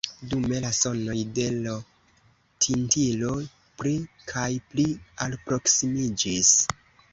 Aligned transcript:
Dume 0.29 0.59
la 0.61 0.69
sonoj 0.77 1.17
de 1.39 1.45
l' 1.57 1.75
tintilo 2.65 3.35
pli 3.83 3.93
kaj 4.33 4.49
pli 4.75 4.89
alproksimiĝis. 5.29 6.55